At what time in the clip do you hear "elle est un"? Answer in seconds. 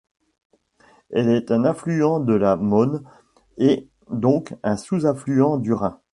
1.11-1.63